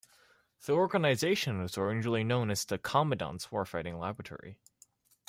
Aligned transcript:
The 0.65 0.73
organization 0.73 1.61
was 1.61 1.77
originally 1.77 2.23
known 2.23 2.49
as 2.49 2.65
the 2.65 2.79
Commandant's 2.79 3.49
Warfighting 3.51 3.99
Laboratory. 3.99 4.57